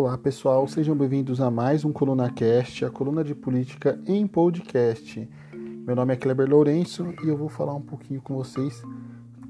Olá 0.00 0.16
pessoal, 0.16 0.68
sejam 0.68 0.94
bem-vindos 0.94 1.40
a 1.40 1.50
mais 1.50 1.84
um 1.84 1.90
Coluna 1.90 2.30
Cast, 2.30 2.84
a 2.84 2.88
coluna 2.88 3.24
de 3.24 3.34
política 3.34 3.98
em 4.06 4.28
podcast. 4.28 5.28
Meu 5.52 5.96
nome 5.96 6.14
é 6.14 6.16
Kleber 6.16 6.48
Lourenço 6.48 7.12
e 7.24 7.28
eu 7.28 7.36
vou 7.36 7.48
falar 7.48 7.74
um 7.74 7.80
pouquinho 7.80 8.22
com 8.22 8.36
vocês 8.36 8.80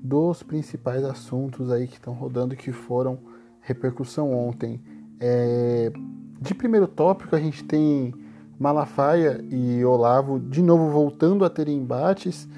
dos 0.03 0.43
principais 0.43 1.05
assuntos 1.05 1.71
aí 1.71 1.87
que 1.87 1.97
estão 1.97 2.15
rodando 2.15 2.57
que 2.57 2.73
foram 2.73 3.19
repercussão 3.61 4.33
ontem. 4.33 4.81
É... 5.21 5.93
De 6.41 6.55
primeiro 6.55 6.89
tópico, 6.89 7.37
a 7.37 7.39
gente 7.39 7.63
tem 7.65 8.15
Malafaia 8.59 9.45
e 9.51 9.85
Olavo 9.85 10.41
de 10.41 10.63
novo 10.63 10.89
voltando 10.89 11.45
a 11.45 11.51
ter 11.51 11.69
embates. 11.69 12.49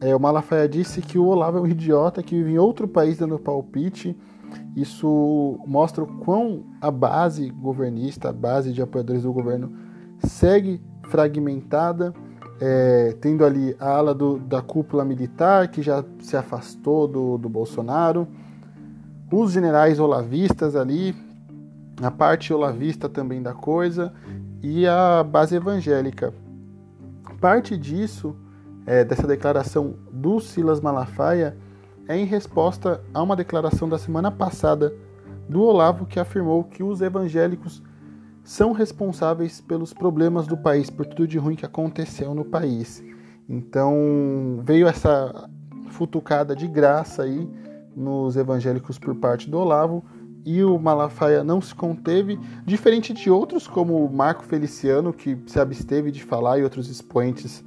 É, 0.00 0.14
o 0.14 0.20
Malafaia 0.20 0.68
disse 0.68 1.02
que 1.02 1.18
o 1.18 1.26
Olavo 1.26 1.58
é 1.58 1.60
um 1.60 1.66
idiota 1.66 2.22
que 2.22 2.36
vive 2.36 2.52
em 2.52 2.58
outro 2.58 2.86
país 2.86 3.18
dando 3.18 3.36
palpite 3.36 4.16
isso 4.76 5.58
mostra 5.66 6.02
o 6.02 6.06
quão 6.06 6.64
a 6.80 6.90
base 6.90 7.50
governista, 7.50 8.30
a 8.30 8.32
base 8.32 8.72
de 8.72 8.80
apoiadores 8.80 9.22
do 9.22 9.32
governo, 9.32 9.72
segue 10.26 10.80
fragmentada, 11.04 12.14
é, 12.60 13.16
tendo 13.20 13.44
ali 13.44 13.76
a 13.78 13.88
ala 13.88 14.14
do, 14.14 14.38
da 14.38 14.62
cúpula 14.62 15.04
militar, 15.04 15.68
que 15.68 15.82
já 15.82 16.04
se 16.20 16.36
afastou 16.36 17.08
do, 17.08 17.36
do 17.36 17.48
Bolsonaro, 17.48 18.26
os 19.30 19.52
generais 19.52 19.98
olavistas 19.98 20.76
ali, 20.76 21.14
a 22.00 22.10
parte 22.10 22.52
olavista 22.52 23.08
também 23.08 23.42
da 23.42 23.52
coisa, 23.52 24.12
e 24.62 24.86
a 24.86 25.24
base 25.24 25.56
evangélica. 25.56 26.32
Parte 27.40 27.76
disso, 27.76 28.36
é, 28.86 29.04
dessa 29.04 29.26
declaração 29.26 29.94
do 30.12 30.38
Silas 30.38 30.80
Malafaia, 30.80 31.56
é 32.08 32.16
em 32.16 32.24
resposta 32.24 33.02
a 33.12 33.22
uma 33.22 33.36
declaração 33.36 33.88
da 33.88 33.98
semana 33.98 34.30
passada 34.30 34.92
do 35.48 35.62
Olavo 35.62 36.06
que 36.06 36.18
afirmou 36.18 36.64
que 36.64 36.82
os 36.82 37.00
evangélicos 37.00 37.82
são 38.44 38.72
responsáveis 38.72 39.60
pelos 39.60 39.92
problemas 39.92 40.46
do 40.46 40.56
país, 40.56 40.90
por 40.90 41.06
tudo 41.06 41.26
de 41.26 41.38
ruim 41.38 41.54
que 41.54 41.66
aconteceu 41.66 42.34
no 42.34 42.44
país. 42.44 43.02
Então 43.48 44.60
veio 44.64 44.86
essa 44.86 45.48
futucada 45.90 46.56
de 46.56 46.66
graça 46.66 47.22
aí 47.22 47.48
nos 47.94 48.36
evangélicos 48.36 48.98
por 48.98 49.14
parte 49.14 49.48
do 49.48 49.58
Olavo 49.58 50.04
e 50.44 50.64
o 50.64 50.78
Malafaia 50.78 51.44
não 51.44 51.60
se 51.60 51.74
conteve, 51.74 52.38
diferente 52.64 53.12
de 53.12 53.30
outros 53.30 53.68
como 53.68 54.04
o 54.04 54.12
Marco 54.12 54.42
Feliciano 54.42 55.12
que 55.12 55.38
se 55.46 55.60
absteve 55.60 56.10
de 56.10 56.22
falar 56.22 56.58
e 56.58 56.64
outros 56.64 56.88
expoentes 56.88 57.62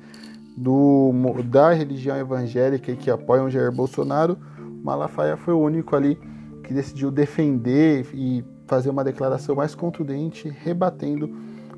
do, 0.55 1.11
da 1.45 1.71
religião 1.73 2.17
evangélica 2.17 2.91
e 2.91 2.95
que 2.95 3.11
apoiam 3.11 3.49
Jair 3.49 3.71
Bolsonaro, 3.71 4.37
Malafaia 4.83 5.35
foi 5.35 5.53
o 5.53 5.59
único 5.59 5.95
ali 5.95 6.17
que 6.63 6.73
decidiu 6.73 7.11
defender 7.11 8.05
e 8.13 8.43
fazer 8.65 8.89
uma 8.89 9.03
declaração 9.03 9.55
mais 9.55 9.75
contundente, 9.75 10.49
rebatendo 10.49 11.29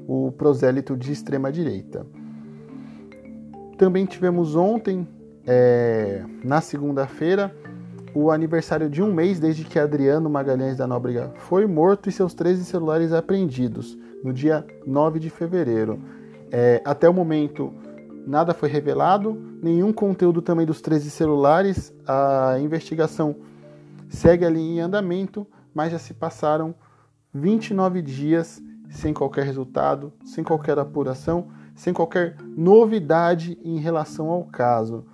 o 0.08 0.32
prosélito 0.32 0.96
de 0.96 1.12
extrema 1.12 1.52
direita. 1.52 2.06
Também 3.78 4.06
tivemos 4.06 4.56
ontem, 4.56 5.08
é, 5.46 6.24
na 6.44 6.62
segunda-feira, 6.62 7.54
o 8.14 8.32
aniversário 8.32 8.90
de 8.90 9.04
um 9.04 9.14
mês 9.14 9.40
desde 9.40 9.64
que 9.64 9.78
Adriano 9.78 10.30
Magalhães 10.30 10.78
da 10.78 10.88
Nóbrega 10.88 11.32
foi 11.36 11.68
morto 11.68 12.10
e 12.10 12.12
seus 12.12 12.34
13 12.34 12.66
celulares 12.66 13.14
apreendidos, 13.14 13.98
no 14.24 14.34
dia 14.34 14.66
9 14.86 15.20
de 15.20 15.30
fevereiro. 15.30 16.00
É, 16.52 16.82
até 16.84 17.08
o 17.08 17.14
momento, 17.14 17.74
nada 18.28 18.54
foi 18.54 18.68
revelado, 18.68 19.42
nenhum 19.64 19.94
conteúdo 19.94 20.42
também 20.42 20.66
dos 20.66 20.82
13 20.82 21.10
celulares. 21.10 21.94
A 22.06 22.58
investigação 22.60 23.38
segue 24.10 24.46
ali 24.46 24.60
em 24.60 24.80
andamento, 24.82 25.48
mas 25.74 25.92
já 25.92 25.98
se 25.98 26.14
passaram 26.14 26.76
29 27.34 28.02
dias 28.02 28.62
sem 28.90 29.14
qualquer 29.14 29.46
resultado, 29.46 30.12
sem 30.26 30.44
qualquer 30.44 30.78
apuração, 30.78 31.48
sem 31.74 31.94
qualquer 31.94 32.36
novidade 32.56 33.58
em 33.64 33.78
relação 33.78 34.30
ao 34.30 34.44
caso. 34.44 35.06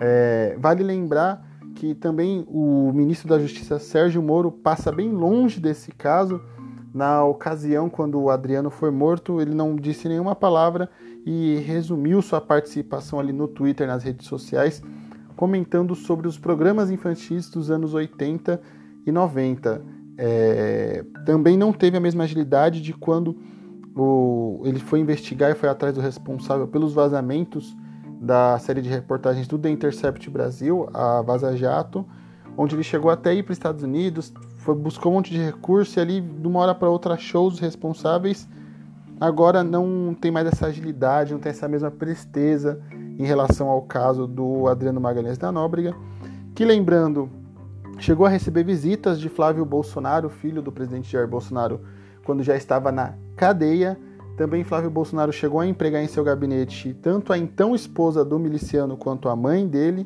É, 0.00 0.56
vale 0.58 0.82
lembrar 0.82 1.46
que 1.74 1.94
também 1.94 2.44
o 2.48 2.92
ministro 2.92 3.28
da 3.28 3.38
Justiça 3.38 3.78
Sérgio 3.78 4.22
Moro 4.22 4.50
passa 4.50 4.92
bem 4.92 5.10
longe 5.10 5.58
desse 5.58 5.90
caso. 5.90 6.40
Na 6.92 7.24
ocasião, 7.24 7.88
quando 7.88 8.20
o 8.20 8.28
Adriano 8.28 8.68
foi 8.68 8.90
morto, 8.90 9.40
ele 9.40 9.54
não 9.54 9.74
disse 9.74 10.08
nenhuma 10.08 10.36
palavra 10.36 10.90
e 11.24 11.56
resumiu 11.66 12.20
sua 12.20 12.40
participação 12.40 13.20
ali 13.20 13.32
no 13.32 13.46
Twitter, 13.46 13.86
nas 13.86 14.02
redes 14.02 14.26
sociais, 14.26 14.82
comentando 15.36 15.94
sobre 15.94 16.28
os 16.28 16.38
programas 16.38 16.90
infantis 16.90 17.48
dos 17.48 17.70
anos 17.70 17.94
80 17.94 18.60
e 19.06 19.12
90. 19.12 19.82
É, 20.18 21.04
também 21.24 21.56
não 21.56 21.72
teve 21.72 21.96
a 21.96 22.00
mesma 22.00 22.24
agilidade 22.24 22.82
de 22.82 22.92
quando 22.92 23.36
o, 23.96 24.62
ele 24.64 24.78
foi 24.78 25.00
investigar 25.00 25.50
e 25.50 25.54
foi 25.54 25.68
atrás 25.68 25.94
do 25.94 26.00
responsável 26.00 26.66
pelos 26.66 26.92
vazamentos 26.92 27.76
da 28.20 28.58
série 28.58 28.80
de 28.80 28.88
reportagens 28.88 29.48
do 29.48 29.58
The 29.58 29.70
Intercept 29.70 30.30
Brasil, 30.30 30.88
a 30.94 31.22
Vaza 31.22 31.56
Jato, 31.56 32.06
onde 32.56 32.76
ele 32.76 32.84
chegou 32.84 33.10
até 33.10 33.34
ir 33.34 33.42
para 33.42 33.52
os 33.52 33.58
Estados 33.58 33.82
Unidos, 33.82 34.32
foi, 34.58 34.74
buscou 34.76 35.10
um 35.10 35.16
monte 35.16 35.32
de 35.32 35.38
recurso 35.38 35.98
e 35.98 36.00
ali, 36.00 36.20
de 36.20 36.46
uma 36.46 36.60
hora 36.60 36.74
para 36.74 36.88
outra, 36.88 37.14
achou 37.14 37.48
os 37.48 37.58
responsáveis 37.58 38.48
agora 39.22 39.62
não 39.62 40.16
tem 40.20 40.32
mais 40.32 40.48
essa 40.48 40.66
agilidade, 40.66 41.32
não 41.32 41.38
tem 41.38 41.50
essa 41.50 41.68
mesma 41.68 41.92
presteza 41.92 42.82
em 43.16 43.24
relação 43.24 43.68
ao 43.68 43.80
caso 43.82 44.26
do 44.26 44.66
Adriano 44.66 45.00
Magalhães 45.00 45.38
da 45.38 45.52
Nóbrega, 45.52 45.94
que 46.56 46.64
lembrando, 46.64 47.30
chegou 48.00 48.26
a 48.26 48.28
receber 48.28 48.64
visitas 48.64 49.20
de 49.20 49.28
Flávio 49.28 49.64
Bolsonaro, 49.64 50.28
filho 50.28 50.60
do 50.60 50.72
presidente 50.72 51.08
Jair 51.08 51.28
Bolsonaro, 51.28 51.80
quando 52.24 52.42
já 52.42 52.56
estava 52.56 52.90
na 52.90 53.14
cadeia. 53.36 53.96
Também 54.36 54.64
Flávio 54.64 54.90
Bolsonaro 54.90 55.32
chegou 55.32 55.60
a 55.60 55.66
empregar 55.66 56.02
em 56.02 56.08
seu 56.08 56.24
gabinete 56.24 56.92
tanto 57.00 57.32
a 57.32 57.38
então 57.38 57.76
esposa 57.76 58.24
do 58.24 58.40
miliciano 58.40 58.96
quanto 58.96 59.28
a 59.28 59.36
mãe 59.36 59.68
dele 59.68 60.04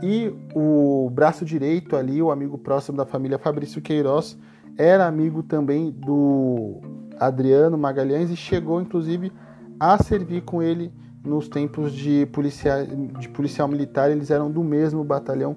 e 0.00 0.32
o 0.54 1.10
braço 1.12 1.44
direito 1.44 1.96
ali, 1.96 2.22
o 2.22 2.30
amigo 2.30 2.56
próximo 2.56 2.96
da 2.96 3.04
família 3.04 3.36
Fabrício 3.36 3.82
Queiroz, 3.82 4.38
era 4.76 5.08
amigo 5.08 5.42
também 5.42 5.90
do 5.90 6.80
Adriano 7.18 7.76
Magalhães 7.76 8.30
e 8.30 8.36
chegou 8.36 8.80
inclusive 8.80 9.32
a 9.78 10.02
servir 10.02 10.42
com 10.42 10.62
ele 10.62 10.92
nos 11.24 11.48
tempos 11.48 11.92
de, 11.92 12.26
policia, 12.26 12.86
de 13.18 13.28
policial 13.28 13.68
militar, 13.68 14.10
eles 14.10 14.30
eram 14.30 14.50
do 14.50 14.62
mesmo 14.62 15.04
batalhão 15.04 15.56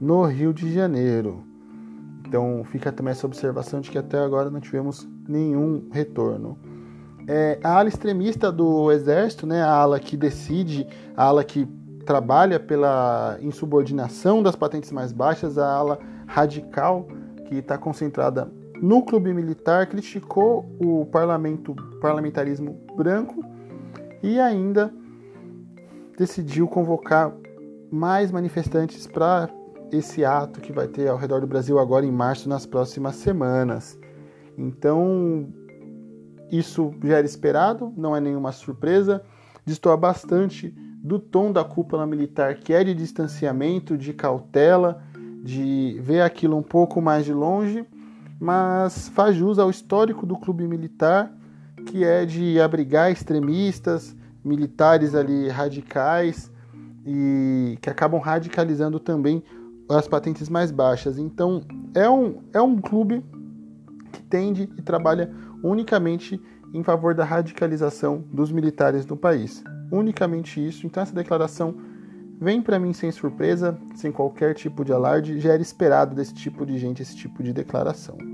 no 0.00 0.24
Rio 0.24 0.52
de 0.52 0.72
Janeiro. 0.72 1.44
Então 2.26 2.64
fica 2.64 2.90
também 2.90 3.12
essa 3.12 3.26
observação 3.26 3.80
de 3.80 3.90
que 3.90 3.98
até 3.98 4.18
agora 4.18 4.50
não 4.50 4.60
tivemos 4.60 5.06
nenhum 5.28 5.88
retorno. 5.92 6.58
É, 7.28 7.58
a 7.62 7.78
ala 7.78 7.88
extremista 7.88 8.50
do 8.50 8.90
Exército, 8.90 9.46
né, 9.46 9.62
a 9.62 9.70
ala 9.70 10.00
que 10.00 10.16
decide, 10.16 10.86
a 11.16 11.24
ala 11.24 11.44
que 11.44 11.68
trabalha 12.04 12.58
pela 12.58 13.38
insubordinação 13.40 14.42
das 14.42 14.56
patentes 14.56 14.90
mais 14.90 15.12
baixas, 15.12 15.56
a 15.56 15.70
ala 15.70 15.98
radical 16.26 17.06
que 17.46 17.56
está 17.56 17.78
concentrada 17.78 18.50
no 18.82 19.00
clube 19.00 19.32
militar, 19.32 19.86
criticou 19.86 20.66
o 20.80 21.06
parlamento, 21.06 21.72
parlamentarismo 22.00 22.84
branco 22.96 23.44
e 24.20 24.40
ainda 24.40 24.92
decidiu 26.18 26.66
convocar 26.66 27.32
mais 27.92 28.32
manifestantes 28.32 29.06
para 29.06 29.48
esse 29.92 30.24
ato 30.24 30.60
que 30.60 30.72
vai 30.72 30.88
ter 30.88 31.08
ao 31.08 31.16
redor 31.16 31.40
do 31.40 31.46
Brasil 31.46 31.78
agora 31.78 32.04
em 32.04 32.10
março, 32.10 32.48
nas 32.48 32.66
próximas 32.66 33.14
semanas. 33.14 33.96
Então, 34.58 35.46
isso 36.50 36.92
já 37.04 37.18
era 37.18 37.26
esperado, 37.26 37.92
não 37.96 38.16
é 38.16 38.20
nenhuma 38.20 38.50
surpresa. 38.50 39.22
Destoa 39.64 39.96
bastante 39.96 40.74
do 41.04 41.20
tom 41.20 41.52
da 41.52 41.62
cúpula 41.62 42.04
militar, 42.04 42.56
que 42.56 42.72
é 42.72 42.82
de 42.82 42.94
distanciamento, 42.94 43.96
de 43.96 44.12
cautela, 44.12 45.04
de 45.40 46.00
ver 46.02 46.22
aquilo 46.22 46.56
um 46.56 46.62
pouco 46.62 47.00
mais 47.00 47.24
de 47.24 47.32
longe 47.32 47.86
mas 48.42 49.08
faz 49.10 49.36
jus 49.36 49.56
ao 49.56 49.70
histórico 49.70 50.26
do 50.26 50.36
clube 50.36 50.66
militar, 50.66 51.32
que 51.86 52.02
é 52.02 52.26
de 52.26 52.60
abrigar 52.60 53.12
extremistas, 53.12 54.16
militares 54.44 55.14
ali 55.14 55.48
radicais 55.48 56.50
e 57.06 57.78
que 57.80 57.88
acabam 57.88 58.20
radicalizando 58.20 58.98
também 58.98 59.44
as 59.88 60.08
patentes 60.08 60.48
mais 60.48 60.72
baixas. 60.72 61.18
Então, 61.18 61.62
é 61.94 62.10
um, 62.10 62.42
é 62.52 62.60
um 62.60 62.80
clube 62.80 63.24
que 64.10 64.20
tende 64.24 64.68
e 64.76 64.82
trabalha 64.82 65.32
unicamente 65.62 66.40
em 66.74 66.82
favor 66.82 67.14
da 67.14 67.24
radicalização 67.24 68.24
dos 68.32 68.50
militares 68.50 69.06
no 69.06 69.16
país. 69.16 69.62
Unicamente 69.88 70.66
isso. 70.66 70.84
Então, 70.84 71.00
essa 71.00 71.14
declaração 71.14 71.76
vem 72.40 72.60
para 72.60 72.80
mim 72.80 72.92
sem 72.92 73.12
surpresa, 73.12 73.78
sem 73.94 74.10
qualquer 74.10 74.52
tipo 74.56 74.84
de 74.84 74.92
alarde, 74.92 75.38
já 75.38 75.52
era 75.52 75.62
esperado 75.62 76.12
desse 76.16 76.34
tipo 76.34 76.66
de 76.66 76.76
gente 76.76 77.02
esse 77.02 77.14
tipo 77.14 77.40
de 77.40 77.52
declaração. 77.52 78.31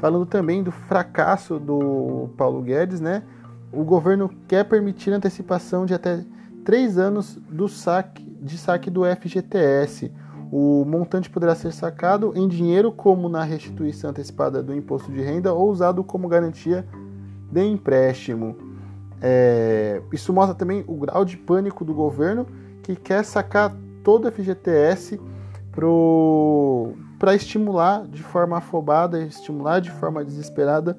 Falando 0.00 0.24
também 0.24 0.62
do 0.62 0.72
fracasso 0.72 1.58
do 1.58 2.30
Paulo 2.36 2.62
Guedes, 2.62 3.00
né? 3.00 3.22
O 3.70 3.84
governo 3.84 4.30
quer 4.48 4.64
permitir 4.64 5.12
antecipação 5.12 5.84
de 5.84 5.92
até 5.92 6.24
três 6.64 6.96
anos 6.96 7.38
do 7.48 7.68
saque, 7.68 8.24
de 8.40 8.56
saque 8.56 8.90
do 8.90 9.02
FGTS. 9.04 10.10
O 10.50 10.84
montante 10.84 11.28
poderá 11.28 11.54
ser 11.54 11.72
sacado 11.72 12.32
em 12.34 12.48
dinheiro, 12.48 12.90
como 12.90 13.28
na 13.28 13.44
restituição 13.44 14.10
antecipada 14.10 14.62
do 14.62 14.74
imposto 14.74 15.12
de 15.12 15.20
renda, 15.20 15.52
ou 15.52 15.70
usado 15.70 16.02
como 16.02 16.26
garantia 16.26 16.84
de 17.52 17.62
empréstimo. 17.62 18.56
É, 19.20 20.00
isso 20.12 20.32
mostra 20.32 20.54
também 20.54 20.82
o 20.88 20.96
grau 20.96 21.24
de 21.26 21.36
pânico 21.36 21.84
do 21.84 21.92
governo 21.92 22.46
que 22.82 22.96
quer 22.96 23.22
sacar 23.22 23.76
todo 24.02 24.26
o 24.26 24.32
FGTS 24.32 25.20
para 27.20 27.34
estimular 27.34 28.06
de 28.08 28.22
forma 28.22 28.56
afobada, 28.56 29.20
estimular 29.20 29.78
de 29.78 29.90
forma 29.90 30.24
desesperada 30.24 30.96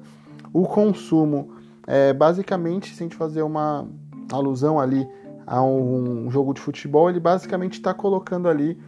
o 0.52 0.62
consumo. 0.62 1.50
É, 1.84 2.12
basicamente, 2.12 2.94
se 2.94 3.02
a 3.02 3.04
gente 3.04 3.16
fazer 3.16 3.42
uma 3.42 3.88
alusão 4.30 4.78
ali 4.78 5.04
a 5.44 5.60
um 5.60 6.30
jogo 6.30 6.54
de 6.54 6.60
futebol, 6.60 7.10
ele 7.10 7.18
basicamente 7.18 7.72
está 7.72 7.92
colocando 7.92 8.48
ali 8.48 8.78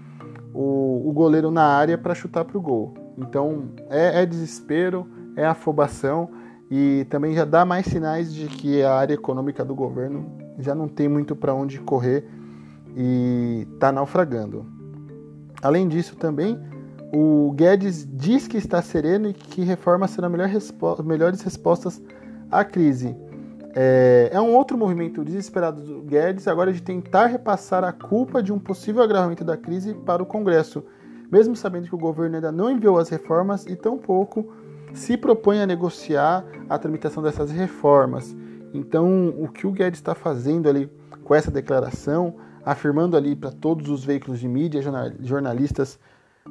o, 0.55 1.09
o, 1.09 1.13
goleiro 1.13 1.51
na 1.51 1.65
área 1.65 1.99
para 1.99 2.15
chutar 2.15 2.45
para 2.45 2.57
o 2.57 2.61
gol. 2.61 2.95
Então 3.19 3.65
é, 3.91 4.23
é 4.23 4.27
desespero, 4.27 5.05
é 5.35 5.45
afobação 5.45 6.31
e 6.71 7.05
também 7.11 7.35
já 7.35 7.45
dá 7.45 7.65
mais 7.65 7.87
sinais 7.87 8.33
de 8.33 8.47
que 8.47 8.81
a 8.81 8.95
área 8.95 9.15
econômica 9.15 9.65
do 9.65 9.75
governo 9.75 10.25
já 10.61 10.73
não 10.73 10.87
tem 10.87 11.09
muito 11.09 11.35
para 11.35 11.53
onde 11.53 11.81
correr 11.81 12.25
e 12.97 13.67
está 13.75 13.91
naufragando. 13.91 14.65
Além 15.61 15.89
disso, 15.89 16.15
também 16.15 16.57
o 17.15 17.53
Guedes 17.53 18.05
diz 18.11 18.49
que 18.49 18.57
está 18.57 18.83
sereno 18.83 19.29
e 19.29 19.33
que 19.33 19.63
reformas 19.63 20.11
serão 20.11 20.29
melhor 20.29 20.49
respo 20.49 21.01
melhores 21.05 21.41
respostas 21.43 22.03
à 22.51 22.65
crise. 22.65 23.17
É, 23.77 24.31
é, 24.33 24.41
um 24.41 24.55
outro 24.55 24.77
movimento 24.77 25.25
desesperado 25.25 25.81
do 25.81 26.03
Guedes 26.03 26.49
agora 26.49 26.73
de 26.73 26.83
tentar 26.83 27.27
repassar 27.27 27.85
a 27.85 27.93
culpa 27.93 28.43
de 28.43 28.53
um 28.53 28.59
possível 28.59 29.03
agravamento 29.03 29.45
da 29.45 29.57
crise 29.57 29.95
para 29.95 30.23
o 30.23 30.27
Congresso, 30.27 30.85
mesmo 31.31 31.55
sabendo 31.55 31.87
que 31.87 31.95
o 31.95 31.99
governo 31.99 32.35
ainda 32.35 32.51
não 32.51 32.71
enviou 32.71 32.99
as 32.99 33.09
reformas 33.09 33.65
e 33.67 33.77
tampouco 33.77 34.53
se 34.93 35.17
propõe 35.17 35.61
a 35.61 35.67
negociar 35.67 36.45
a 36.69 36.79
tramitação 36.79 37.23
dessas 37.23 37.51
reformas. 37.51 38.35
Então, 38.73 39.35
o 39.39 39.49
que 39.49 39.67
o 39.67 39.73
Guedes 39.73 39.99
está 39.99 40.15
fazendo 40.15 40.69
ali 40.69 40.91
com 41.23 41.35
essa 41.35 41.51
declaração, 41.51 42.35
afirmando 42.65 43.17
ali 43.17 43.37
para 43.37 43.53
todos 43.53 43.89
os 43.89 44.05
veículos 44.05 44.41
de 44.41 44.49
mídia, 44.49 44.81
jornalistas, 45.21 45.99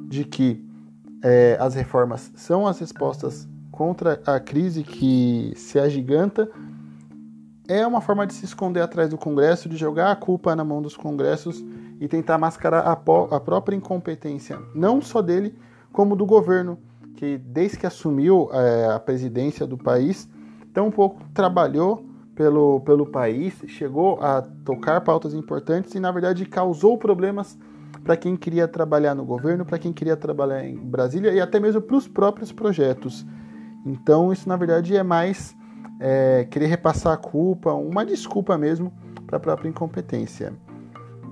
de 0.00 0.24
que 0.24 0.64
é, 1.22 1.56
as 1.60 1.74
reformas 1.74 2.32
são 2.34 2.66
as 2.66 2.78
respostas 2.78 3.48
contra 3.70 4.20
a 4.26 4.38
crise 4.38 4.82
que 4.82 5.52
se 5.56 5.78
agiganta, 5.78 6.48
é 7.66 7.86
uma 7.86 8.00
forma 8.00 8.26
de 8.26 8.34
se 8.34 8.44
esconder 8.44 8.80
atrás 8.80 9.08
do 9.08 9.16
Congresso, 9.16 9.68
de 9.68 9.76
jogar 9.76 10.12
a 10.12 10.16
culpa 10.16 10.54
na 10.54 10.62
mão 10.62 10.82
dos 10.82 10.96
Congressos 10.96 11.64
e 12.00 12.06
tentar 12.06 12.38
mascarar 12.38 12.80
a, 12.80 12.92
a 12.92 13.40
própria 13.40 13.74
incompetência, 13.74 14.58
não 14.74 15.00
só 15.00 15.22
dele, 15.22 15.56
como 15.92 16.14
do 16.14 16.26
governo 16.26 16.78
que 17.16 17.38
desde 17.38 17.78
que 17.78 17.86
assumiu 17.86 18.50
é, 18.52 18.92
a 18.92 18.98
presidência 18.98 19.66
do 19.66 19.78
país, 19.78 20.28
tão 20.72 20.90
pouco 20.90 21.22
trabalhou 21.32 22.04
pelo, 22.34 22.80
pelo 22.80 23.06
país, 23.06 23.54
chegou 23.68 24.20
a 24.20 24.42
tocar 24.64 25.00
pautas 25.00 25.32
importantes 25.32 25.94
e, 25.94 26.00
na 26.00 26.10
verdade, 26.10 26.44
causou 26.44 26.98
problemas 26.98 27.56
para 28.04 28.16
quem 28.16 28.36
queria 28.36 28.68
trabalhar 28.68 29.14
no 29.14 29.24
governo, 29.24 29.64
para 29.64 29.78
quem 29.78 29.92
queria 29.92 30.16
trabalhar 30.16 30.64
em 30.64 30.76
Brasília 30.76 31.32
e 31.32 31.40
até 31.40 31.58
mesmo 31.58 31.80
para 31.80 31.96
os 31.96 32.06
próprios 32.06 32.52
projetos. 32.52 33.26
Então, 33.84 34.32
isso, 34.32 34.48
na 34.48 34.56
verdade, 34.56 34.96
é 34.96 35.02
mais 35.02 35.56
é, 35.98 36.46
querer 36.50 36.66
repassar 36.66 37.14
a 37.14 37.16
culpa, 37.16 37.72
uma 37.72 38.04
desculpa 38.04 38.56
mesmo 38.56 38.92
para 39.26 39.38
a 39.38 39.40
própria 39.40 39.68
incompetência. 39.68 40.52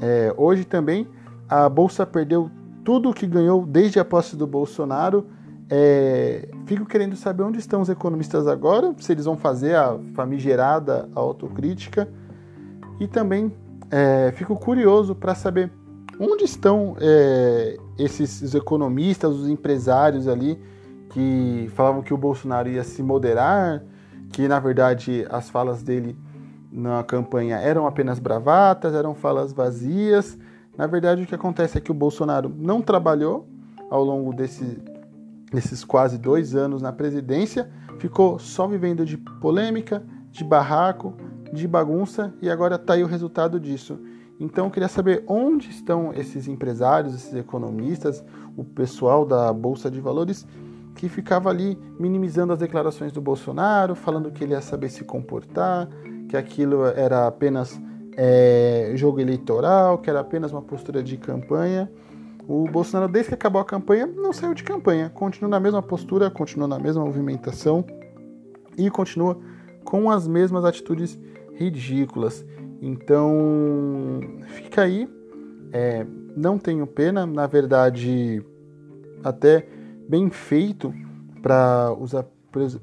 É, 0.01 0.35
hoje 0.37 0.65
também, 0.65 1.07
a 1.49 1.69
Bolsa 1.69 2.07
perdeu 2.07 2.51
tudo 2.83 3.11
o 3.11 3.15
que 3.15 3.27
ganhou 3.27 3.65
desde 3.65 4.01
a 4.01 4.05
posse 4.05 4.35
do 4.35 4.47
Bolsonaro 4.47 5.27
é, 5.75 6.51
fico 6.67 6.85
querendo 6.85 7.17
saber 7.17 7.45
onde 7.45 7.59
estão 7.59 7.81
os 7.81 7.89
economistas 7.89 8.47
agora, 8.47 8.95
se 8.99 9.11
eles 9.11 9.25
vão 9.25 9.39
fazer 9.39 9.75
a 9.75 9.99
famigerada 10.15 11.09
autocrítica. 11.15 12.07
E 13.01 13.09
também 13.09 13.51
é, 13.91 14.31
fico 14.37 14.55
curioso 14.55 15.15
para 15.15 15.35
saber 15.35 15.73
onde 16.23 16.45
estão 16.45 16.97
é, 17.01 17.77
esses 17.99 18.55
economistas, 18.55 19.35
os 19.35 19.49
empresários 19.49 20.29
ali 20.29 20.59
que 21.11 21.69
falavam 21.75 22.03
que 22.03 22.15
o 22.15 22.17
Bolsonaro 22.17 22.69
ia 22.69 22.85
se 22.85 23.03
moderar, 23.03 23.83
que 24.33 24.47
na 24.47 24.61
verdade 24.61 25.27
as 25.29 25.51
falas 25.51 25.83
dele 25.83 26.17
na 26.71 27.03
campanha 27.03 27.57
eram 27.59 27.87
apenas 27.87 28.19
bravatas, 28.19 28.95
eram 28.95 29.15
falas 29.15 29.53
vazias. 29.53 30.39
Na 30.77 30.87
verdade, 30.87 31.23
o 31.23 31.27
que 31.27 31.35
acontece 31.35 31.77
é 31.77 31.81
que 31.81 31.91
o 31.91 31.95
Bolsonaro 31.95 32.51
não 32.57 32.81
trabalhou 32.81 33.47
ao 33.91 34.03
longo 34.03 34.33
desse 34.33 34.81
nesses 35.53 35.85
quase 35.85 36.17
dois 36.17 36.55
anos 36.55 36.81
na 36.81 36.93
presidência, 36.93 37.71
ficou 37.99 38.39
só 38.39 38.67
vivendo 38.67 39.05
de 39.05 39.19
polêmica, 39.19 40.03
de 40.31 40.43
barraco, 40.43 41.15
de 41.53 41.69
bagunça 41.69 42.33
e 42.41 42.49
agora 42.49 42.77
está 42.77 42.95
aí 42.95 43.05
o 43.05 43.07
resultado 43.07 43.61
disso. 43.61 43.99
Então 44.40 44.67
eu 44.67 44.70
queria 44.70 44.88
saber 44.88 45.23
onde 45.26 45.70
estão 45.70 46.12
esses 46.12 46.49
empresários, 46.49 47.14
esses 47.14 47.34
economistas, 47.34 48.25
o 48.56 48.64
pessoal 48.64 49.25
da 49.25 49.52
Bolsa 49.52 49.90
de 49.90 50.00
Valores 50.00 50.46
que 50.94 51.08
ficava 51.08 51.49
ali 51.49 51.79
minimizando 51.99 52.52
as 52.52 52.58
declarações 52.58 53.12
do 53.12 53.20
Bolsonaro, 53.20 53.94
falando 53.94 54.31
que 54.31 54.44
ele 54.44 54.52
ia 54.52 54.61
saber 54.61 54.90
se 54.90 55.05
comportar, 55.05 55.88
que 56.29 56.37
aquilo 56.37 56.84
era 56.84 57.26
apenas 57.26 57.81
é, 58.17 58.93
jogo 58.94 59.20
eleitoral, 59.20 59.99
que 59.99 60.11
era 60.11 60.20
apenas 60.20 60.52
uma 60.52 60.62
postura 60.62 61.02
de 61.02 61.17
campanha. 61.17 61.90
O 62.46 62.64
Bolsonaro, 62.64 63.11
desde 63.11 63.31
que 63.31 63.35
acabou 63.35 63.61
a 63.61 63.64
campanha, 63.64 64.06
não 64.06 64.32
saiu 64.32 64.52
de 64.52 64.62
campanha, 64.62 65.08
continua 65.11 65.49
na 65.49 65.61
mesma 65.61 65.82
postura, 65.82 66.31
continua 66.31 66.69
na 66.69 66.78
mesma 66.78 67.05
movimentação 67.05 67.85
e 68.76 68.90
continua 68.90 69.38
com 69.85 70.11
as 70.11 70.26
mesmas 70.26 70.64
atitudes 70.64 71.19
ridículas. 71.55 72.44
Então, 72.82 74.20
fica 74.49 74.82
aí. 74.82 75.08
É, 75.73 76.05
não 76.37 76.58
tenho 76.58 76.87
pena, 76.87 77.25
na 77.25 77.46
verdade, 77.46 78.44
até 79.23 79.67
bem 80.08 80.29
feito 80.29 80.93
para 81.40 81.96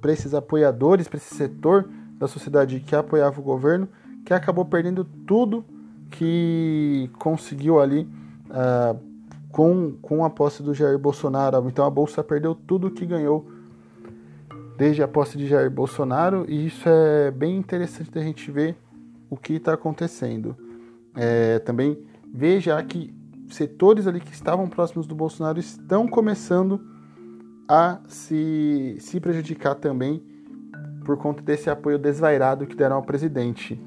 esses 0.08 0.34
apoiadores, 0.34 1.08
para 1.08 1.18
esse 1.18 1.36
setor 1.36 1.88
da 2.18 2.28
sociedade 2.28 2.80
que 2.80 2.96
apoiava 2.96 3.40
o 3.40 3.44
governo, 3.44 3.88
que 4.26 4.34
acabou 4.34 4.64
perdendo 4.64 5.04
tudo 5.04 5.66
que 6.10 7.12
conseguiu 7.20 7.80
ali. 7.80 8.08
Uh, 8.50 9.10
com, 9.52 9.94
com 10.02 10.24
a 10.24 10.30
posse 10.30 10.64
do 10.64 10.74
Jair 10.74 10.98
Bolsonaro. 10.98 11.68
Então 11.68 11.86
a 11.86 11.90
Bolsa 11.90 12.24
perdeu 12.24 12.56
tudo 12.56 12.92
que 12.92 13.06
ganhou 13.06 13.48
desde 14.78 15.04
a 15.04 15.08
posse 15.08 15.38
de 15.38 15.48
Jair 15.48 15.70
Bolsonaro 15.70 16.46
e 16.48 16.68
isso 16.68 16.88
é 16.88 17.32
bem 17.32 17.58
interessante 17.58 18.12
da 18.12 18.22
gente 18.22 18.50
ver 18.50 18.78
o 19.30 19.38
que 19.38 19.54
está 19.54 19.74
acontecendo. 19.74 20.56
É, 21.16 21.60
também 21.60 21.98
veja 22.34 22.82
que 22.84 23.14
setores 23.50 24.08
ali 24.08 24.20
que 24.20 24.34
estavam 24.34 24.68
próximos 24.68 25.08
do 25.08 25.16
Bolsonaro 25.16 25.60
estão 25.60 26.08
começando 26.08 26.80
a 27.68 28.00
se, 28.08 28.98
se 29.00 29.20
prejudicar 29.20 29.76
também 29.76 30.24
por 31.06 31.18
conta 31.18 31.42
desse 31.42 31.70
apoio 31.70 31.98
desvairado 31.98 32.66
que 32.68 32.76
deram 32.76 32.98
ao 32.98 33.04
presidente. 33.04 33.80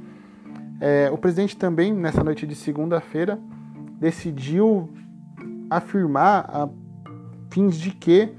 É, 0.80 1.10
o 1.12 1.18
presidente 1.18 1.56
também, 1.56 1.92
nessa 1.92 2.24
noite 2.24 2.46
de 2.46 2.54
segunda-feira, 2.54 3.38
decidiu 4.00 4.90
afirmar 5.70 6.50
a 6.50 6.68
fins 7.50 7.76
de 7.76 7.90
que 7.90 8.34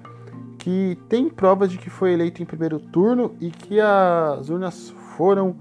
que 0.60 0.98
tem 1.10 1.30
provas 1.30 1.70
de 1.70 1.78
que 1.78 1.90
foi 1.90 2.14
eleito 2.14 2.42
em 2.42 2.46
primeiro 2.46 2.80
turno 2.80 3.36
e 3.42 3.52
que 3.52 3.82
as 3.82 4.48
urnas 4.48 4.92
foram 5.18 5.58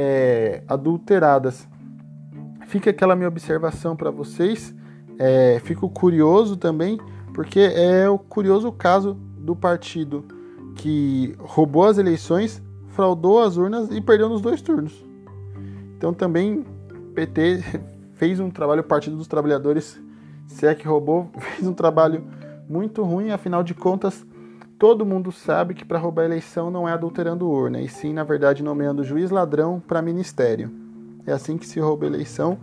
é, 0.00 0.62
adulteradas. 0.68 1.66
Fica 2.68 2.90
aquela 2.90 3.16
minha 3.16 3.26
observação 3.26 3.96
para 3.96 4.12
vocês. 4.12 4.72
É, 5.18 5.60
fico 5.64 5.90
curioso 5.90 6.56
também, 6.56 7.00
porque 7.34 7.58
é 7.58 8.08
o 8.08 8.16
curioso 8.16 8.70
caso 8.70 9.14
do 9.38 9.56
partido 9.56 10.24
que 10.76 11.34
roubou 11.40 11.84
as 11.84 11.98
eleições, 11.98 12.62
fraudou 12.90 13.42
as 13.42 13.56
urnas 13.56 13.90
e 13.90 14.00
perdeu 14.00 14.28
nos 14.28 14.40
dois 14.40 14.62
turnos. 14.62 15.04
Então 15.96 16.14
também 16.14 16.64
PT 17.12 17.64
fez 18.14 18.38
um 18.38 18.50
trabalho, 18.50 18.82
o 18.82 18.84
Partido 18.84 19.16
dos 19.16 19.26
Trabalhadores 19.26 20.00
se 20.46 20.64
é 20.64 20.76
que 20.76 20.86
roubou, 20.86 21.28
fez 21.56 21.66
um 21.66 21.74
trabalho 21.74 22.22
muito 22.68 23.02
ruim, 23.02 23.30
afinal 23.32 23.64
de 23.64 23.74
contas, 23.74 24.24
todo 24.78 25.04
mundo 25.04 25.32
sabe 25.32 25.74
que 25.74 25.84
para 25.84 25.98
roubar 25.98 26.22
a 26.22 26.26
eleição 26.26 26.70
não 26.70 26.88
é 26.88 26.92
adulterando 26.92 27.48
urna, 27.48 27.80
e 27.80 27.88
sim, 27.88 28.12
na 28.12 28.22
verdade, 28.22 28.62
nomeando 28.62 29.02
juiz 29.02 29.30
ladrão 29.30 29.82
para 29.86 30.00
ministério. 30.00 30.70
É 31.26 31.32
assim 31.32 31.58
que 31.58 31.66
se 31.66 31.80
rouba 31.80 32.06
a 32.06 32.08
eleição. 32.08 32.58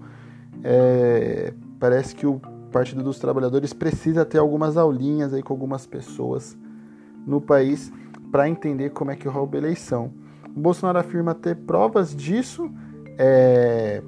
É, 0.64 1.54
parece 1.80 2.16
que 2.16 2.26
o 2.26 2.40
Partido 2.72 3.04
dos 3.04 3.20
Trabalhadores 3.20 3.74
precisa 3.74 4.26
ter 4.26 4.40
algumas 4.40 4.78
aulinhas 4.78 5.34
aí 5.34 5.44
com 5.44 5.54
algumas 5.54 5.86
pessoas 5.86 6.58
no 7.28 7.40
país 7.40 7.92
para 8.32 8.50
entender 8.50 8.90
como 8.90 9.12
é 9.12 9.16
que 9.16 9.28
rouba 9.28 9.58
a 9.58 9.60
eleição. 9.60 10.12
O 10.56 10.60
Bolsonaro 10.60 11.00
afirma 11.00 11.36
ter 11.36 11.56
provas 11.56 12.16
disso. 12.16 12.72
É, 13.18 14.02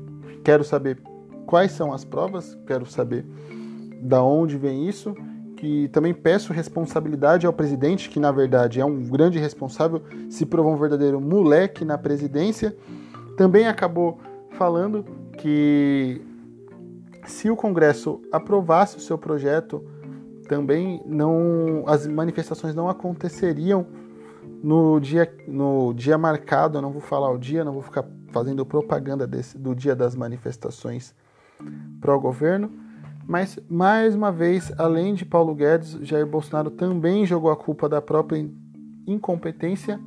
quero 0.43 0.63
saber 0.63 1.01
quais 1.45 1.71
são 1.71 1.93
as 1.93 2.03
provas, 2.03 2.57
quero 2.65 2.85
saber 2.85 3.25
da 4.01 4.21
onde 4.21 4.57
vem 4.57 4.87
isso, 4.87 5.15
que 5.57 5.89
também 5.89 6.13
peço 6.13 6.53
responsabilidade 6.53 7.45
ao 7.45 7.51
presidente, 7.51 8.09
que 8.09 8.19
na 8.19 8.31
verdade 8.31 8.79
é 8.79 8.85
um 8.85 9.03
grande 9.03 9.39
responsável, 9.39 10.01
se 10.29 10.45
provou 10.45 10.73
um 10.73 10.77
verdadeiro 10.77 11.19
moleque 11.19 11.83
na 11.83 11.97
presidência. 11.97 12.77
Também 13.35 13.67
acabou 13.67 14.19
falando 14.51 15.03
que 15.37 16.21
se 17.25 17.49
o 17.49 17.55
Congresso 17.55 18.21
aprovasse 18.31 18.97
o 18.97 18.99
seu 18.99 19.17
projeto, 19.17 19.83
também 20.47 21.01
não 21.05 21.83
as 21.87 22.07
manifestações 22.07 22.73
não 22.73 22.87
aconteceriam 22.87 23.85
no 24.63 24.99
dia, 24.99 25.31
no 25.47 25.91
dia 25.93 26.17
marcado. 26.17 26.77
Eu 26.77 26.81
não 26.81 26.91
vou 26.91 27.01
falar 27.01 27.31
o 27.31 27.37
dia, 27.37 27.65
não 27.65 27.73
vou 27.73 27.81
ficar 27.81 28.05
fazendo 28.31 28.65
propaganda 28.65 29.25
desse, 29.25 29.57
do 29.57 29.75
dia 29.75 29.95
das 29.95 30.15
manifestações 30.15 31.13
pró-governo. 31.99 32.71
Mas, 33.27 33.59
mais 33.69 34.15
uma 34.15 34.31
vez, 34.31 34.71
além 34.77 35.13
de 35.13 35.25
Paulo 35.25 35.53
Guedes, 35.53 35.99
Jair 36.01 36.25
Bolsonaro 36.25 36.71
também 36.71 37.25
jogou 37.25 37.51
a 37.51 37.57
culpa 37.57 37.89
da 37.89 38.01
própria 38.01 38.49
incompetência 39.05 39.99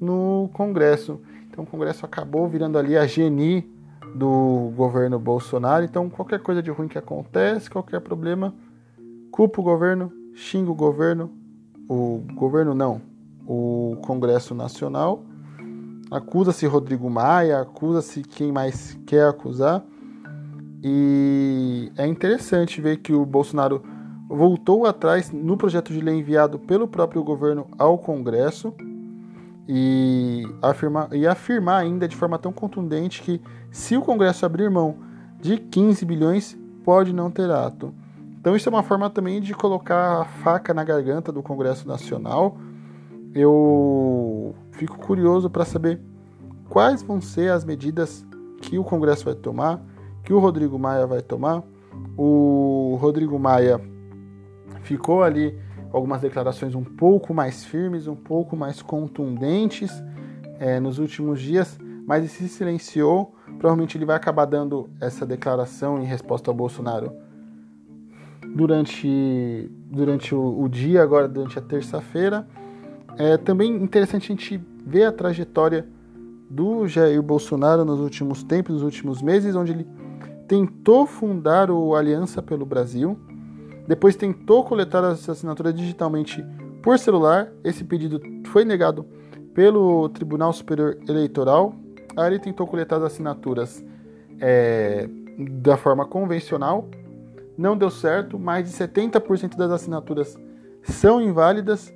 no 0.00 0.50
Congresso. 0.52 1.20
Então, 1.48 1.62
o 1.62 1.66
Congresso 1.66 2.04
acabou 2.04 2.48
virando 2.48 2.76
ali 2.76 2.96
a 2.96 3.06
geni 3.06 3.70
do 4.16 4.72
governo 4.74 5.16
Bolsonaro. 5.16 5.84
Então, 5.84 6.10
qualquer 6.10 6.40
coisa 6.40 6.60
de 6.60 6.70
ruim 6.70 6.88
que 6.88 6.98
acontece, 6.98 7.70
qualquer 7.70 8.00
problema, 8.00 8.52
culpa 9.30 9.60
o 9.60 9.64
governo, 9.64 10.12
xinga 10.34 10.72
o 10.72 10.74
governo, 10.74 11.30
o 11.88 12.20
governo 12.34 12.74
não, 12.74 13.00
o 13.46 13.96
Congresso 14.02 14.56
Nacional, 14.56 15.22
acusa-se 16.10 16.66
Rodrigo 16.66 17.08
Maia, 17.08 17.60
acusa-se 17.60 18.22
quem 18.22 18.50
mais 18.50 18.98
quer 19.06 19.28
acusar. 19.28 19.84
E 20.82 21.92
é 21.96 22.06
interessante 22.06 22.80
ver 22.80 22.98
que 22.98 23.12
o 23.12 23.26
Bolsonaro 23.26 23.82
voltou 24.28 24.86
atrás 24.86 25.30
no 25.30 25.56
projeto 25.56 25.92
de 25.92 26.00
lei 26.00 26.18
enviado 26.18 26.58
pelo 26.58 26.86
próprio 26.86 27.22
governo 27.22 27.66
ao 27.78 27.98
Congresso 27.98 28.72
e 29.68 30.44
afirmar, 30.62 31.12
e 31.12 31.26
afirmar 31.26 31.80
ainda 31.80 32.08
de 32.08 32.16
forma 32.16 32.38
tão 32.38 32.52
contundente 32.52 33.22
que 33.22 33.40
se 33.70 33.96
o 33.96 34.02
Congresso 34.02 34.46
abrir 34.46 34.70
mão 34.70 34.96
de 35.40 35.58
15 35.58 36.04
bilhões, 36.04 36.58
pode 36.84 37.12
não 37.12 37.30
ter 37.30 37.50
ato. 37.50 37.94
Então 38.40 38.56
isso 38.56 38.68
é 38.68 38.72
uma 38.72 38.82
forma 38.82 39.10
também 39.10 39.40
de 39.40 39.54
colocar 39.54 40.22
a 40.22 40.24
faca 40.24 40.72
na 40.72 40.82
garganta 40.82 41.30
do 41.30 41.42
Congresso 41.42 41.86
Nacional. 41.86 42.56
Eu 43.34 44.54
fico 44.72 44.98
curioso 44.98 45.50
para 45.50 45.64
saber 45.64 46.00
quais 46.68 47.02
vão 47.02 47.20
ser 47.20 47.52
as 47.52 47.64
medidas 47.64 48.24
que 48.62 48.78
o 48.78 48.84
Congresso 48.84 49.24
vai 49.24 49.34
tomar, 49.34 49.80
que 50.24 50.32
o 50.32 50.38
Rodrigo 50.38 50.78
Maia 50.78 51.06
vai 51.06 51.22
tomar. 51.22 51.62
O 52.16 52.96
Rodrigo 53.00 53.38
Maia 53.38 53.80
ficou 54.82 55.22
ali 55.22 55.58
algumas 55.92 56.20
declarações 56.20 56.74
um 56.74 56.84
pouco 56.84 57.34
mais 57.34 57.64
firmes, 57.64 58.06
um 58.06 58.14
pouco 58.14 58.56
mais 58.56 58.80
contundentes 58.82 59.90
é, 60.58 60.78
nos 60.78 60.98
últimos 60.98 61.40
dias, 61.40 61.78
mas 62.06 62.20
ele 62.20 62.28
se 62.28 62.48
silenciou. 62.48 63.34
Provavelmente 63.58 63.96
ele 63.98 64.04
vai 64.04 64.16
acabar 64.16 64.44
dando 64.44 64.88
essa 65.00 65.26
declaração 65.26 66.00
em 66.00 66.04
resposta 66.04 66.50
ao 66.50 66.54
Bolsonaro 66.54 67.12
durante, 68.54 69.70
durante 69.90 70.34
o, 70.34 70.62
o 70.62 70.68
dia, 70.68 71.02
agora 71.02 71.28
durante 71.28 71.58
a 71.58 71.62
terça-feira. 71.62 72.46
É 73.18 73.36
também 73.36 73.74
interessante 73.76 74.24
a 74.24 74.34
gente 74.34 74.60
ver 74.86 75.04
a 75.04 75.12
trajetória 75.12 75.86
do 76.48 76.86
Jair 76.86 77.22
Bolsonaro 77.22 77.84
nos 77.84 78.00
últimos 78.00 78.42
tempos, 78.42 78.74
nos 78.74 78.82
últimos 78.82 79.22
meses, 79.22 79.54
onde 79.54 79.72
ele 79.72 79.86
tentou 80.50 81.06
fundar 81.06 81.70
o 81.70 81.94
Aliança 81.94 82.42
pelo 82.42 82.66
Brasil, 82.66 83.16
depois 83.86 84.16
tentou 84.16 84.64
coletar 84.64 85.04
as 85.04 85.28
assinaturas 85.28 85.72
digitalmente 85.72 86.44
por 86.82 86.98
celular. 86.98 87.52
Esse 87.62 87.84
pedido 87.84 88.20
foi 88.48 88.64
negado 88.64 89.06
pelo 89.54 90.08
Tribunal 90.08 90.52
Superior 90.52 90.98
Eleitoral. 91.08 91.72
Aí 92.16 92.32
ele 92.32 92.40
tentou 92.40 92.66
coletar 92.66 92.96
as 92.96 93.04
assinaturas 93.04 93.84
é, 94.40 95.08
da 95.38 95.76
forma 95.76 96.04
convencional. 96.04 96.88
Não 97.56 97.76
deu 97.76 97.88
certo, 97.88 98.36
mais 98.36 98.68
de 98.68 98.76
70% 98.76 99.56
das 99.56 99.70
assinaturas 99.70 100.36
são 100.82 101.22
inválidas. 101.22 101.94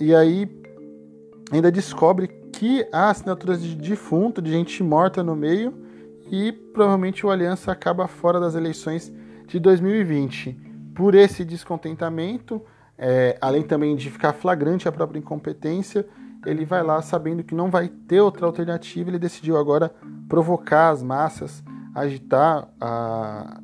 E 0.00 0.14
aí 0.14 0.48
ainda 1.52 1.70
descobre 1.70 2.26
que 2.54 2.88
há 2.90 3.10
assinaturas 3.10 3.62
de 3.62 3.76
defunto, 3.76 4.40
de 4.40 4.50
gente 4.50 4.82
morta 4.82 5.22
no 5.22 5.36
meio, 5.36 5.89
e 6.30 6.52
provavelmente 6.52 7.26
o 7.26 7.30
Aliança 7.30 7.72
acaba 7.72 8.06
fora 8.06 8.38
das 8.38 8.54
eleições 8.54 9.12
de 9.46 9.58
2020 9.58 10.56
por 10.94 11.14
esse 11.14 11.44
descontentamento, 11.44 12.62
é, 12.96 13.36
além 13.40 13.62
também 13.62 13.96
de 13.96 14.10
ficar 14.10 14.32
flagrante 14.32 14.88
a 14.88 14.92
própria 14.92 15.18
incompetência, 15.18 16.06
ele 16.46 16.64
vai 16.64 16.82
lá 16.82 17.02
sabendo 17.02 17.42
que 17.42 17.54
não 17.54 17.70
vai 17.70 17.88
ter 17.88 18.20
outra 18.20 18.46
alternativa, 18.46 19.10
ele 19.10 19.18
decidiu 19.18 19.56
agora 19.56 19.92
provocar 20.28 20.90
as 20.90 21.02
massas, 21.02 21.64
agitar 21.94 22.68
a, 22.80 23.60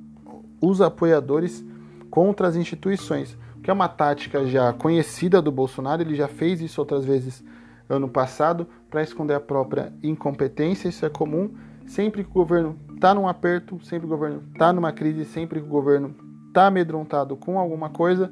os 0.60 0.80
apoiadores 0.80 1.64
contra 2.10 2.48
as 2.48 2.56
instituições, 2.56 3.36
que 3.62 3.70
é 3.70 3.72
uma 3.72 3.88
tática 3.88 4.44
já 4.46 4.72
conhecida 4.72 5.40
do 5.40 5.52
Bolsonaro, 5.52 6.02
ele 6.02 6.14
já 6.14 6.28
fez 6.28 6.60
isso 6.60 6.80
outras 6.80 7.04
vezes 7.04 7.44
ano 7.88 8.08
passado 8.08 8.66
para 8.90 9.02
esconder 9.02 9.34
a 9.34 9.40
própria 9.40 9.92
incompetência, 10.02 10.88
isso 10.88 11.06
é 11.06 11.08
comum. 11.08 11.54
Sempre 11.86 12.24
que 12.24 12.30
o 12.30 12.34
governo 12.34 12.76
está 12.94 13.14
num 13.14 13.28
aperto, 13.28 13.78
sempre 13.84 14.06
que 14.06 14.12
o 14.12 14.16
governo 14.16 14.42
está 14.52 14.72
numa 14.72 14.92
crise, 14.92 15.24
sempre 15.24 15.60
que 15.60 15.66
o 15.66 15.70
governo 15.70 16.14
está 16.48 16.66
amedrontado 16.66 17.36
com 17.36 17.58
alguma 17.58 17.90
coisa, 17.90 18.30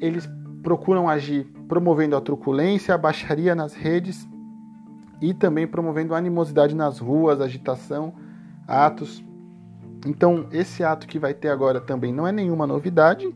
eles 0.00 0.28
procuram 0.62 1.08
agir 1.08 1.44
promovendo 1.68 2.16
a 2.16 2.20
truculência, 2.20 2.94
a 2.94 2.98
baixaria 2.98 3.54
nas 3.54 3.74
redes 3.74 4.28
e 5.20 5.32
também 5.32 5.66
promovendo 5.66 6.14
animosidade 6.14 6.74
nas 6.74 6.98
ruas, 6.98 7.40
agitação, 7.40 8.14
atos. 8.66 9.22
Então, 10.06 10.46
esse 10.50 10.82
ato 10.82 11.06
que 11.06 11.18
vai 11.18 11.32
ter 11.32 11.48
agora 11.48 11.80
também 11.80 12.12
não 12.12 12.26
é 12.26 12.32
nenhuma 12.32 12.66
novidade. 12.66 13.32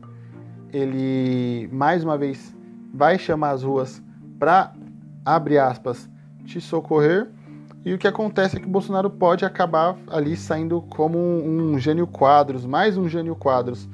Ele, 0.73 1.69
mais 1.71 2.03
uma 2.03 2.17
vez, 2.17 2.53
vai 2.93 3.17
chamar 3.17 3.51
as 3.51 3.63
ruas 3.63 4.03
para, 4.37 4.73
abre 5.23 5.57
aspas, 5.57 6.09
te 6.43 6.59
socorrer. 6.59 7.29
E 7.87 7.93
o 7.93 7.97
que 7.97 8.05
acontece 8.05 8.57
é 8.57 8.59
que 8.59 8.65
o 8.65 8.69
Bolsonaro 8.69 9.09
pode 9.09 9.45
acabar 9.45 9.97
ali 10.07 10.35
saindo 10.35 10.81
como 10.89 11.17
um, 11.17 11.71
um 11.71 11.79
gênio 11.79 12.05
quadros, 12.05 12.65
mais 12.65 12.97
um 12.97 13.07
gênio 13.07 13.33
quadros, 13.33 13.87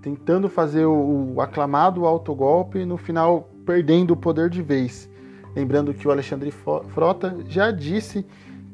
tentando 0.00 0.48
fazer 0.48 0.86
o, 0.86 1.34
o 1.34 1.40
aclamado 1.42 2.06
autogolpe 2.06 2.78
e 2.78 2.86
no 2.86 2.96
final 2.96 3.50
perdendo 3.66 4.12
o 4.12 4.16
poder 4.16 4.48
de 4.48 4.62
vez. 4.62 5.10
Lembrando 5.54 5.92
que 5.92 6.08
o 6.08 6.10
Alexandre 6.10 6.50
Frota 6.50 7.36
já 7.46 7.70
disse 7.70 8.24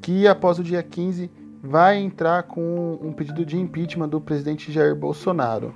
que 0.00 0.28
após 0.28 0.60
o 0.60 0.62
dia 0.62 0.84
15 0.84 1.28
vai 1.60 1.98
entrar 1.98 2.44
com 2.44 2.96
um 3.02 3.12
pedido 3.12 3.44
de 3.44 3.58
impeachment 3.58 4.08
do 4.08 4.20
presidente 4.20 4.70
Jair 4.70 4.94
Bolsonaro. 4.94 5.74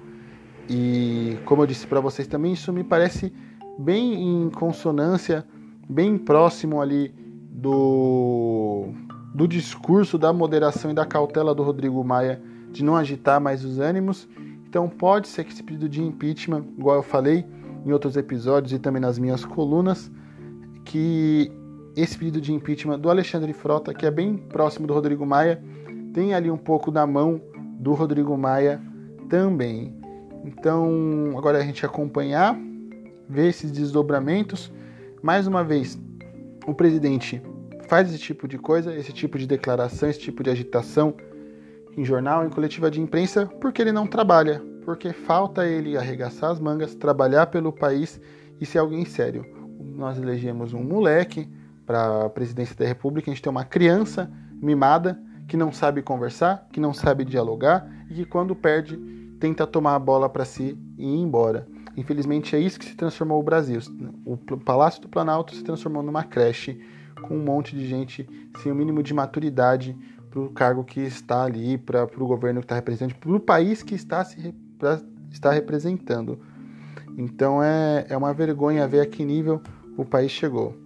E 0.70 1.36
como 1.44 1.62
eu 1.62 1.66
disse 1.66 1.84
para 1.84 1.98
vocês 1.98 2.28
também, 2.28 2.52
isso 2.52 2.72
me 2.72 2.84
parece 2.84 3.32
bem 3.76 4.22
em 4.22 4.50
consonância, 4.50 5.44
bem 5.88 6.16
próximo 6.16 6.80
ali 6.80 7.23
do, 7.54 8.88
do 9.34 9.49
discurso 9.49 10.18
da 10.18 10.32
moderação 10.32 10.90
e 10.90 10.94
da 10.94 11.06
cautela 11.06 11.54
do 11.54 11.62
Rodrigo 11.62 12.04
Maia 12.04 12.42
de 12.70 12.84
não 12.84 12.96
agitar 12.96 13.40
mais 13.40 13.64
os 13.64 13.78
ânimos 13.78 14.28
então 14.75 14.88
pode 14.88 15.28
ser 15.28 15.44
que 15.44 15.52
esse 15.52 15.62
pedido 15.62 15.88
de 15.88 16.02
impeachment, 16.02 16.64
igual 16.76 16.96
eu 16.96 17.02
falei 17.04 17.46
em 17.87 17.92
outros 17.92 18.16
episódios 18.16 18.73
e 18.73 18.78
também 18.80 19.00
nas 19.00 19.20
minhas 19.20 19.44
colunas, 19.44 20.11
que 20.84 21.49
esse 21.94 22.18
pedido 22.18 22.40
de 22.40 22.52
impeachment 22.52 22.99
do 22.99 23.08
Alexandre 23.08 23.52
Frota, 23.52 23.94
que 23.94 24.04
é 24.04 24.11
bem 24.11 24.37
próximo 24.37 24.84
do 24.88 24.92
Rodrigo 24.92 25.25
Maia, 25.25 25.62
tem 26.12 26.34
ali 26.34 26.50
um 26.50 26.56
pouco 26.56 26.90
da 26.90 27.06
mão 27.06 27.40
do 27.78 27.92
Rodrigo 27.92 28.37
Maia 28.37 28.82
também. 29.28 29.96
Então, 30.44 31.34
agora 31.38 31.58
a 31.58 31.62
gente 31.62 31.87
acompanhar, 31.87 32.58
ver 33.28 33.50
esses 33.50 33.70
desdobramentos. 33.70 34.73
Mais 35.23 35.46
uma 35.46 35.62
vez, 35.62 35.96
o 36.66 36.75
presidente 36.75 37.42
faz 37.88 38.09
esse 38.09 38.18
tipo 38.18 38.49
de 38.49 38.59
coisa, 38.59 38.94
esse 38.94 39.12
tipo 39.12 39.38
de 39.38 39.47
declaração, 39.47 40.09
esse 40.09 40.21
tipo 40.21 40.42
de 40.42 40.50
agitação 40.50 41.14
em 41.97 42.04
jornal, 42.04 42.44
em 42.44 42.50
coletiva 42.50 42.90
de 42.90 43.00
imprensa, 43.00 43.47
porque 43.61 43.80
ele 43.80 43.92
não 43.92 44.06
trabalha, 44.06 44.62
porque 44.85 45.12
falta 45.12 45.66
ele 45.66 45.97
arregaçar 45.97 46.50
as 46.50 46.59
mangas, 46.59 46.94
trabalhar 46.94 47.47
pelo 47.47 47.73
país 47.73 48.21
e 48.61 48.66
ser 48.66 48.78
alguém 48.78 49.04
sério. 49.04 49.44
Nós 49.78 50.18
elegemos 50.18 50.73
um 50.73 50.83
moleque 50.83 51.49
para 51.87 52.25
a 52.25 52.30
presidência 52.30 52.75
da 52.75 52.87
República, 52.87 53.30
a 53.30 53.35
gente 53.35 53.42
tem 53.42 53.50
uma 53.50 53.64
criança 53.64 54.30
mimada 54.61 55.21
que 55.47 55.56
não 55.56 55.71
sabe 55.71 56.02
conversar, 56.02 56.66
que 56.73 56.80
não 56.80 56.94
sabe 56.94 57.25
dialogar 57.25 57.87
e 58.11 58.14
que 58.14 58.25
quando 58.25 58.56
perde 58.56 58.97
tenta 59.38 59.66
tomar 59.66 59.94
a 59.94 59.99
bola 59.99 60.28
para 60.28 60.44
si 60.44 60.78
e 60.97 61.04
ir 61.04 61.21
embora. 61.21 61.66
Infelizmente 61.96 62.56
é 62.56 62.58
isso 62.58 62.78
que 62.78 62.84
se 62.84 62.94
transformou 62.94 63.40
o 63.40 63.42
Brasil. 63.42 63.80
O 64.24 64.36
Palácio 64.58 65.00
do 65.00 65.08
Planalto 65.08 65.54
se 65.54 65.62
transformou 65.62 66.02
numa 66.02 66.24
creche 66.24 66.80
com 67.22 67.36
um 67.36 67.42
monte 67.42 67.76
de 67.76 67.86
gente 67.86 68.28
sem 68.62 68.72
o 68.72 68.74
mínimo 68.74 69.02
de 69.02 69.14
maturidade 69.14 69.96
para 70.30 70.40
o 70.40 70.50
cargo 70.50 70.84
que 70.84 71.00
está 71.00 71.44
ali, 71.44 71.78
para 71.78 72.04
o 72.04 72.26
governo 72.26 72.60
que 72.60 72.64
está 72.64 72.74
representando, 72.74 73.14
para 73.14 73.30
o 73.30 73.40
país 73.40 73.82
que 73.82 73.94
está 73.94 74.24
se, 74.24 74.52
pra, 74.78 75.00
está 75.30 75.52
representando. 75.52 76.38
Então 77.16 77.62
é, 77.62 78.06
é 78.08 78.16
uma 78.16 78.34
vergonha 78.34 78.86
ver 78.88 79.00
a 79.00 79.06
que 79.06 79.24
nível 79.24 79.62
o 79.96 80.04
país 80.04 80.32
chegou. 80.32 80.76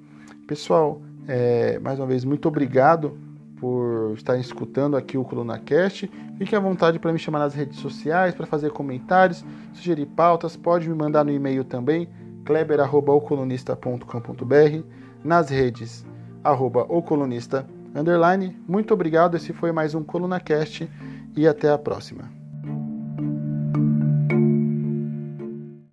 Pessoal, 0.46 1.00
é, 1.26 1.78
mais 1.78 1.98
uma 1.98 2.06
vez, 2.06 2.24
muito 2.24 2.46
obrigado 2.46 3.18
por 3.60 4.14
estarem 4.14 4.40
escutando 4.40 4.96
aqui 4.96 5.18
o 5.18 5.24
ColunaCast. 5.24 6.10
Fique 6.36 6.54
à 6.54 6.60
vontade 6.60 6.98
para 6.98 7.12
me 7.12 7.18
chamar 7.18 7.40
nas 7.40 7.54
redes 7.54 7.78
sociais, 7.78 8.34
para 8.34 8.46
fazer 8.46 8.70
comentários, 8.70 9.44
sugerir 9.72 10.06
pautas. 10.06 10.56
Pode 10.56 10.88
me 10.88 10.94
mandar 10.94 11.24
no 11.24 11.30
e-mail 11.30 11.64
também, 11.64 12.08
kleber.ocolunista.com.br, 12.44 14.82
nas 15.24 15.50
redes, 15.50 16.06
arroba 16.42 16.86
ocolunista, 16.88 17.66
underline. 17.94 18.56
Muito 18.66 18.94
obrigado, 18.94 19.36
esse 19.36 19.52
foi 19.52 19.72
mais 19.72 19.94
um 19.94 20.02
ColunaCast 20.02 20.88
e 21.36 21.46
até 21.46 21.70
a 21.70 21.78
próxima. 21.78 22.37